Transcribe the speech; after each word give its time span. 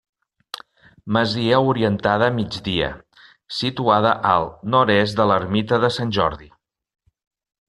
Masia 1.17 1.59
orientada 1.73 2.29
a 2.31 2.33
migdia, 2.39 2.89
situada 3.59 4.15
al 4.33 4.49
Nord-est 4.77 5.21
de 5.23 5.29
l'ermita 5.33 5.81
de 5.85 5.93
Sant 6.01 6.17
Jordi. 6.19 6.53